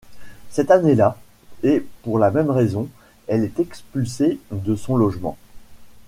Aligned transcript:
Cette 0.49 0.71
année-là, 0.71 1.15
et 1.61 1.85
pour 2.01 2.17
la 2.17 2.31
même 2.31 2.49
raison, 2.49 2.89
elle 3.27 3.43
est 3.43 3.59
expulsée 3.59 4.39
de 4.49 4.75
son 4.75 4.97
logement. 4.97 5.37